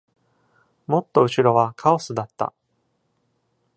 [0.87, 2.53] もっと後ろはカオスだった。